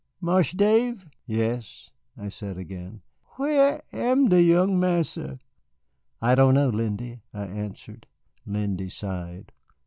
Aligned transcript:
Marse 0.19 0.53
Dave?" 0.53 1.07
"Yes?" 1.27 1.91
I 2.17 2.29
said 2.29 2.57
again. 2.57 3.01
"Where 3.35 3.83
am 3.93 4.29
de 4.29 4.41
young 4.41 4.79
Marsa?" 4.79 5.37
"I 6.19 6.33
don't 6.33 6.55
know, 6.55 6.69
Lindy," 6.69 7.21
I 7.35 7.43
answered. 7.45 8.07
Lindy 8.43 8.89
sighed. 8.89 9.51